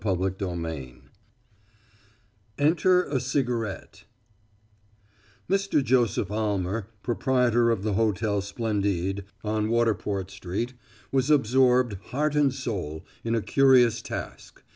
'"CHAPTER 0.03 0.35
XIII 0.39 1.03
ENTER, 2.57 3.03
A 3.03 3.19
CIGARETTE 3.19 4.05
Mr. 5.47 5.83
Joseph 5.83 6.31
Almer, 6.31 6.87
proprietor 7.03 7.69
of 7.69 7.83
the 7.83 7.93
Hotel 7.93 8.41
Splendide, 8.41 9.25
on 9.43 9.67
Waterport 9.69 10.31
Street, 10.31 10.73
was 11.11 11.29
absorbed, 11.29 11.97
heart 12.05 12.33
and 12.35 12.51
soul, 12.51 13.05
in 13.23 13.35
a 13.35 13.43
curious 13.43 14.01
task. 14.01 14.63